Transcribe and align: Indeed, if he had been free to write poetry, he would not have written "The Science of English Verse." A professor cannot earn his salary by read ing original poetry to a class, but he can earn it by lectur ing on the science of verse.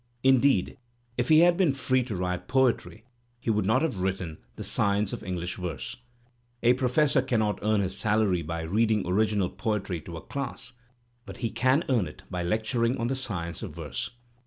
Indeed, 0.23 0.79
if 1.15 1.29
he 1.29 1.41
had 1.41 1.55
been 1.57 1.75
free 1.75 2.03
to 2.05 2.15
write 2.15 2.47
poetry, 2.47 3.05
he 3.39 3.51
would 3.51 3.67
not 3.67 3.83
have 3.83 3.97
written 3.97 4.39
"The 4.55 4.63
Science 4.63 5.13
of 5.13 5.21
English 5.21 5.57
Verse." 5.57 5.95
A 6.63 6.73
professor 6.73 7.21
cannot 7.21 7.59
earn 7.61 7.81
his 7.81 7.95
salary 7.99 8.41
by 8.41 8.63
read 8.63 8.89
ing 8.89 9.05
original 9.05 9.51
poetry 9.51 10.01
to 10.01 10.17
a 10.17 10.21
class, 10.21 10.73
but 11.27 11.37
he 11.45 11.51
can 11.51 11.83
earn 11.87 12.07
it 12.07 12.23
by 12.31 12.43
lectur 12.43 12.83
ing 12.83 12.97
on 12.97 13.09
the 13.09 13.15
science 13.15 13.61
of 13.61 13.75
verse. 13.75 14.09